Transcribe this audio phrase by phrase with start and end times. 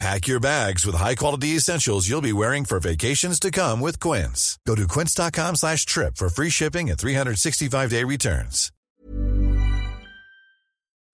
[0.00, 4.58] Pack your bags with high-quality essentials you'll be wearing for vacations to come with Quince.
[4.66, 8.70] Go to quince.com slash trip for free shipping and 365-day returns.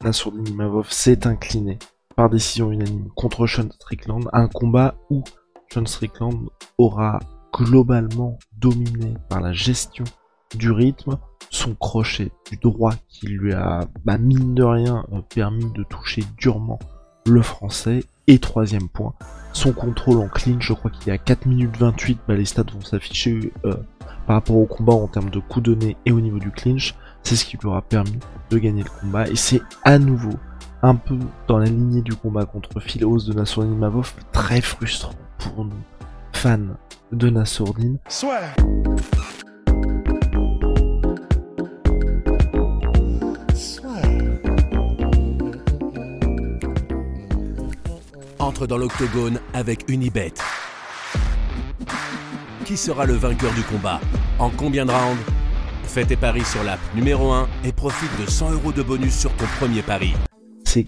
[0.02, 1.78] Nassourdine Imavov s'est incliné
[2.16, 5.22] par décision unanime contre Sean Strickland, un combat où
[5.72, 7.18] Sean Strickland aura
[7.52, 10.04] globalement dominé par la gestion
[10.56, 11.18] du rythme,
[11.50, 16.24] son crochet du droit qui lui a, bah, mine de rien, euh, permis de toucher
[16.38, 16.78] durement
[17.26, 18.04] le français.
[18.30, 19.12] Et troisième point,
[19.52, 22.62] son contrôle en clinch, je crois qu'il est à 4 minutes 28, bah, les stats
[22.72, 23.74] vont s'afficher euh,
[24.24, 26.94] par rapport au combat en termes de coups donnés et au niveau du clinch.
[27.24, 29.26] C'est ce qui lui aura permis de gagner le combat.
[29.26, 30.38] Et c'est à nouveau
[30.80, 31.18] un peu
[31.48, 35.82] dans la lignée du combat contre Philos de Nassourdine Mavov, très frustrant pour nous,
[36.32, 36.76] fans
[37.10, 37.98] de Nassourdine.
[38.08, 38.54] Soit.
[48.50, 50.34] Dans l'octogone avec Unibet.
[52.64, 54.00] Qui sera le vainqueur du combat
[54.40, 55.22] En combien de rounds
[55.84, 59.32] Fais tes paris sur l'app numéro 1 et profite de 100 euros de bonus sur
[59.36, 60.12] ton premier pari.
[60.64, 60.86] C'est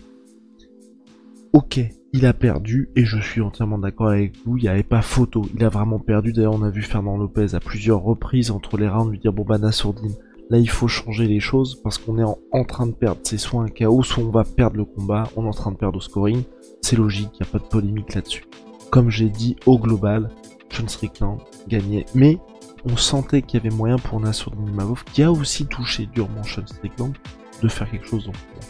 [1.53, 1.81] ok,
[2.13, 5.47] il a perdu et je suis entièrement d'accord avec vous, il n'y avait pas photo,
[5.55, 6.33] il a vraiment perdu.
[6.33, 9.45] D'ailleurs, on a vu Fernand Lopez à plusieurs reprises entre les rounds lui dire bon
[9.45, 10.17] bah Nassourdine,
[10.51, 13.21] là il faut changer les choses parce qu'on est en, train de perdre.
[13.23, 15.77] C'est soit un chaos, soit on va perdre le combat, on est en train de
[15.77, 16.43] perdre au scoring.
[16.83, 18.45] C'est logique, il n'y a pas de polémique là-dessus.
[18.91, 20.29] Comme j'ai dit, au global,
[20.71, 22.05] Sean Strickland gagnait.
[22.15, 22.39] Mais
[22.85, 26.67] on sentait qu'il y avait moyen pour Nassourdine Imavov, qui a aussi touché durement Sean
[26.67, 27.15] Strickland,
[27.63, 28.67] de faire quelque chose combat.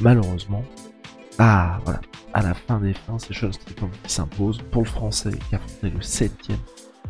[0.00, 0.64] Malheureusement,
[1.38, 2.00] ah voilà,
[2.32, 4.58] à la fin des fins, c'est Sean Strickland qui s'impose.
[4.70, 6.48] Pour le français, qui affrontait le 7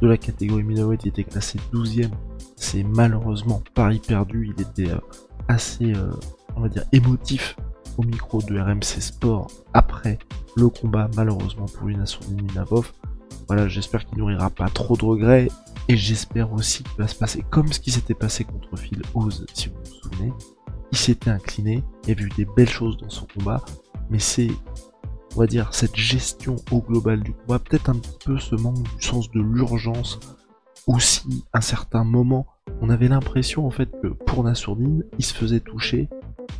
[0.00, 2.10] de la catégorie middleweight, il était classé 12ème.
[2.56, 4.98] C'est malheureusement pari perdu, il était euh,
[5.48, 6.10] assez, euh,
[6.56, 7.56] on va dire, émotif
[7.98, 10.18] au micro de RMC Sport après
[10.56, 12.92] le combat, malheureusement pour une Nassourdine Imavov.
[13.48, 15.48] Voilà, j'espère qu'il nourrira pas trop de regrets
[15.88, 19.44] et j'espère aussi qu'il va se passer comme ce qui s'était passé contre Phil Oz,
[19.52, 20.32] si vous vous souvenez.
[20.92, 23.62] Il s'était incliné, il a vu des belles choses dans son combat,
[24.10, 24.50] mais c'est,
[25.34, 28.82] on va dire, cette gestion au global du combat, peut-être un petit peu ce manque
[28.82, 30.20] du sens de l'urgence,
[30.86, 32.46] aussi un certain moment,
[32.80, 36.08] on avait l'impression en fait que pour Nassourdine, il se faisait toucher,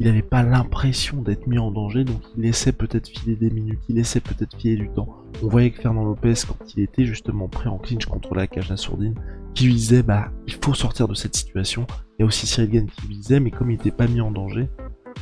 [0.01, 3.81] il n'avait pas l'impression d'être mis en danger, donc il laissait peut-être filer des minutes,
[3.89, 5.09] il laissait peut-être filer du temps.
[5.43, 8.71] On voyait que Fernand Lopez, quand il était justement pris en clinch contre la cage
[8.71, 9.15] Nassourdine,
[9.55, 11.87] qui lui disait bah il faut sortir de cette situation.
[12.19, 14.21] Il y a aussi Cyril Gann qui lui disait mais comme il n'était pas mis
[14.21, 14.69] en danger,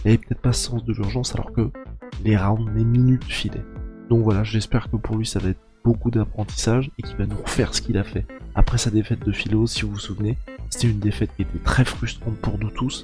[0.04, 1.70] il avait peut-être pas ce sens de l'urgence alors que
[2.24, 3.64] les rounds, les minutes filaient.
[4.08, 7.36] Donc voilà, j'espère que pour lui ça va être beaucoup d'apprentissage et qu'il va nous
[7.36, 8.26] refaire ce qu'il a fait.
[8.54, 10.38] Après sa défaite de philo, si vous vous souvenez,
[10.70, 13.02] c'était une défaite qui était très frustrante pour nous tous.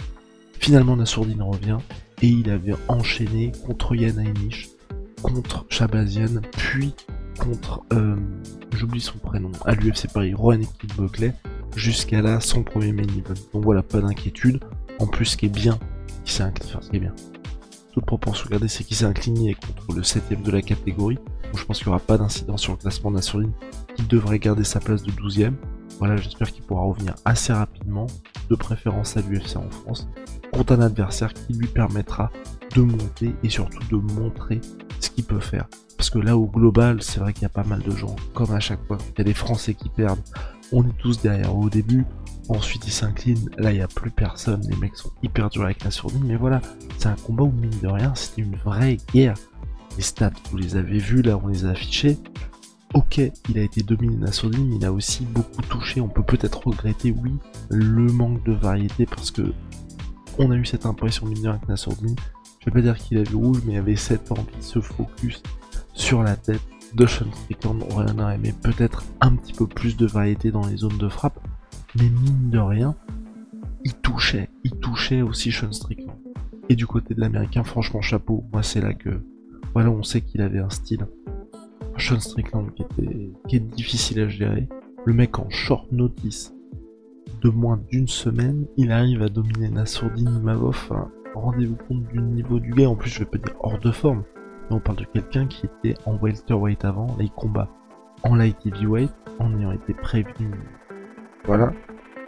[0.60, 1.78] Finalement, Nassourdine revient
[2.22, 4.69] et il avait enchaîné contre Yann Heinisch,
[5.22, 6.94] contre Shabazian, puis
[7.38, 8.16] contre, euh,
[8.72, 10.60] j'oublie son prénom, à l'UFC Paris, Rohan
[10.96, 11.32] Buckley,
[11.76, 13.41] jusqu'à là son premier main event.
[13.54, 14.60] Donc voilà, pas d'inquiétude.
[14.98, 15.78] En plus, ce qui est bien,
[16.24, 17.14] qui s'est incliné, ce qui est bien,
[18.69, 21.16] c'est qu'il s'est incliné contre le 7ème de la catégorie.
[21.16, 23.52] Donc je pense qu'il n'y aura pas d'incident sur le classement Nassourdine.
[23.98, 25.54] Il devrait garder sa place de 12ème.
[25.98, 28.06] Voilà, j'espère qu'il pourra revenir assez rapidement,
[28.50, 30.08] de préférence à l'UFC en France,
[30.53, 32.31] contre un adversaire qui lui permettra
[32.75, 34.60] de monter et surtout de montrer
[35.00, 35.66] ce qu'il peut faire.
[35.97, 38.53] Parce que là, au global, c'est vrai qu'il y a pas mal de gens, comme
[38.53, 40.22] à chaque fois, il y a des Français qui perdent.
[40.72, 42.04] On est tous derrière au début,
[42.48, 45.82] ensuite ils s'inclinent, là il n'y a plus personne, les mecs sont hyper durs avec
[45.82, 46.60] la sourdine, mais voilà,
[46.98, 49.34] c'est un combat où mine de rien, c'était une vraie guerre.
[49.97, 52.19] Les stats, vous les avez vus, là on les a affichés,
[52.94, 56.00] ok, il a été dominé Nassourdine, mais il a aussi beaucoup touché.
[56.00, 57.32] On peut peut-être regretter, oui,
[57.70, 59.53] le manque de variété parce que
[60.38, 62.17] on a eu cette impression mineure avec Nassourdine.
[62.61, 64.81] Je vais pas dire qu'il a vu rouge, mais il avait cette envie de se
[64.81, 65.43] focus
[65.94, 66.62] sur la tête
[66.94, 67.85] de Sean Strickland.
[67.90, 71.38] On aurait aimé peut-être un petit peu plus de variété dans les zones de frappe,
[71.96, 72.94] mais mine de rien,
[73.85, 76.17] il touchait, il touchait aussi Sean Strickland.
[76.69, 78.44] Et du côté de l'américain, franchement, chapeau.
[78.52, 79.23] Moi, c'est là que,
[79.73, 81.06] voilà, on sait qu'il avait un style
[81.96, 82.82] Sean Strickland qui,
[83.56, 84.69] était, difficile à gérer.
[85.05, 86.52] Le mec en short notice
[87.42, 90.90] de moins d'une semaine, il arrive à dominer Nassourdine Imavov.
[91.34, 92.88] Rendez-vous compte du niveau du gars.
[92.88, 94.25] En plus, je vais pas dire hors de forme.
[94.69, 97.06] Mais on parle de quelqu'un qui était en welterweight avant.
[97.16, 97.69] Là, il combat
[98.22, 100.50] en light heavyweight en ayant été prévenu.
[101.44, 101.72] Voilà.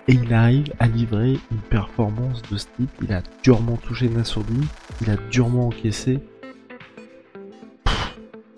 [0.08, 2.90] Et il arrive à livrer une performance de ce type.
[3.02, 4.64] Il a durement touché Nassourdine,
[5.02, 6.20] il a durement encaissé.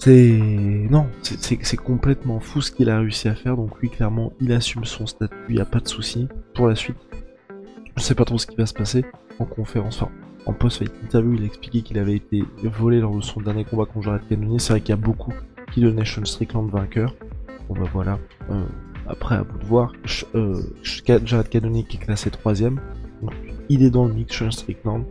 [0.05, 0.37] C'est
[0.91, 3.57] non, c'est complètement fou ce qu'il a réussi à faire.
[3.57, 6.75] Donc lui, clairement, il assume son statut, il n'y a pas de souci pour la
[6.75, 6.97] suite.
[7.97, 9.05] Je sais pas trop ce qui va se passer
[9.39, 10.11] en conférence, enfin
[10.47, 13.85] en post-fight interview, il a expliqué qu'il avait été volé lors de son dernier combat
[13.85, 14.59] contre Jared Cannonier.
[14.59, 15.33] C'est vrai qu'il y a beaucoup
[15.73, 17.15] qui donnaient Sean Strickland vainqueur.
[17.69, 18.19] Bon bah voilà.
[18.51, 18.65] Euh,
[19.07, 19.93] après, à vous de voir.
[20.35, 22.81] Euh, Jared Cannonier qui est classé troisième.
[23.23, 23.35] Donc,
[23.69, 25.05] il est dans le mix Sean Strickland.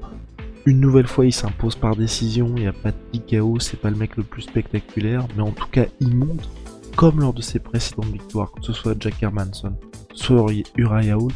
[0.66, 2.54] Une nouvelle fois, il s'impose par décision.
[2.56, 3.60] Il n'y a pas de KO.
[3.60, 5.28] C'est pas le mec le plus spectaculaire.
[5.36, 6.50] Mais en tout cas, il montre,
[6.96, 9.74] comme lors de ses précédentes victoires, que ce soit Jack Hermanson,
[10.14, 11.32] soit Uriah Hall,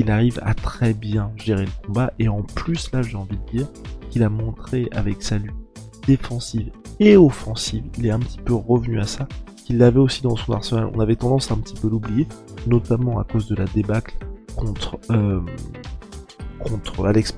[0.00, 3.58] qu'il arrive à très bien gérer le combat et en plus là j'ai envie de
[3.58, 3.66] dire
[4.08, 5.52] qu'il a montré avec sa lutte
[6.06, 9.26] défensive et offensive, il est un petit peu revenu à ça,
[9.64, 12.26] qu'il l'avait aussi dans son arsenal, on avait tendance à un petit peu l'oublier,
[12.66, 14.14] notamment à cause de la débâcle
[14.54, 15.40] contre, euh,
[16.58, 17.34] contre Alex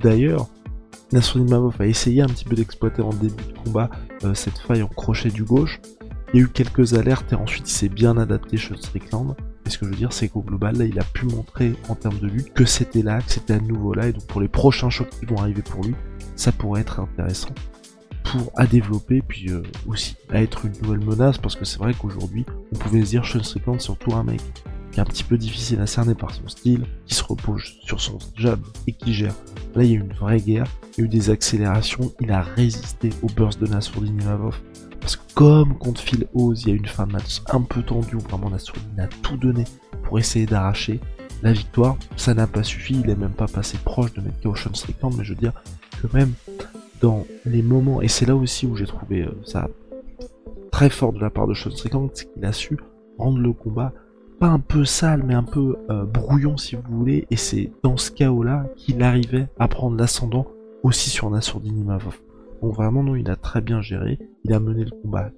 [0.00, 0.46] d'ailleurs
[1.12, 3.90] Nasruddin Mavov a essayé un petit peu d'exploiter en début de combat
[4.24, 5.80] euh, cette faille en crochet du gauche,
[6.34, 9.34] il y a eu quelques alertes et ensuite il s'est bien adapté chez Strickland,
[9.64, 11.94] et ce que je veux dire, c'est qu'au global, là, il a pu montrer en
[11.94, 14.48] termes de lutte que c'était là, que c'était à nouveau là, et donc pour les
[14.48, 15.94] prochains chocs qui vont arriver pour lui,
[16.36, 17.54] ça pourrait être intéressant
[18.24, 21.94] pour à développer, puis euh, aussi à être une nouvelle menace, parce que c'est vrai
[21.98, 22.44] qu'aujourd'hui,
[22.74, 24.42] on pouvait se dire Sean Strickland, surtout un mec
[24.92, 28.00] qui est un petit peu difficile à cerner par son style, qui se repose sur
[28.00, 29.34] son jab et qui gère.
[29.74, 32.30] Là, il y a eu une vraie guerre, il y a eu des accélérations, il
[32.32, 34.58] a résisté au burst de Nassourdine Imavov.
[35.00, 37.82] Parce que comme contre Phil Oz, il y a une fin de match un peu
[37.82, 39.64] tendue où vraiment Nassourdine a tout donné
[40.02, 41.00] pour essayer d'arracher
[41.42, 41.96] la victoire.
[42.16, 45.14] Ça n'a pas suffi, il est même pas passé proche de mettre KO Sean Strickland,
[45.16, 45.52] mais je veux dire
[46.02, 46.32] que même
[47.00, 49.68] dans les moments, et c'est là aussi où j'ai trouvé euh, ça
[50.72, 52.76] très fort de la part de Sean Strickland, c'est qu'il a su
[53.18, 53.92] rendre le combat
[54.38, 57.96] pas un peu sale, mais un peu euh, brouillon si vous voulez, et c'est dans
[57.96, 60.46] ce chaos-là qu'il arrivait à prendre l'ascendant
[60.82, 62.18] aussi sur Nassourdine Imavov.
[62.62, 64.18] Donc vraiment, non, il a très bien géré.
[64.44, 65.30] Il a mené le combat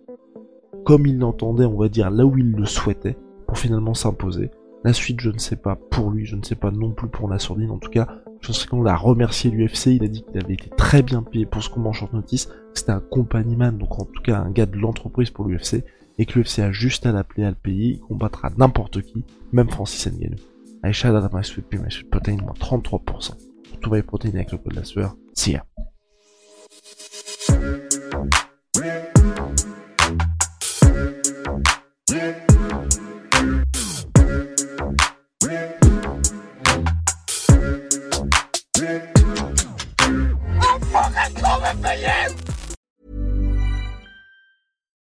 [0.85, 3.17] comme il l'entendait, on va dire, là où il le souhaitait,
[3.47, 4.50] pour finalement s'imposer.
[4.85, 7.29] La suite, je ne sais pas pour lui, je ne sais pas non plus pour
[7.29, 7.70] la sourdine.
[7.70, 8.08] En tout cas,
[8.41, 9.87] je sais qu'on l'a remercié l'UFC.
[9.87, 12.49] Il a dit qu'il avait été très bien payé pour ce combat en short notice.
[12.73, 15.85] C'était un compagnie-man, donc en tout cas un gars de l'entreprise pour l'UFC.
[16.19, 17.95] Et que l'UFC a juste à l'appeler à le payer.
[17.95, 20.37] Il combattra n'importe qui, même Francis Ngannou.
[20.83, 23.01] Aisha Dada Sweet Pea, My Sweet Protein, moins 33%.
[23.01, 25.17] Pour tout protéines avec le code de la sueur.
[25.35, 25.65] See ya.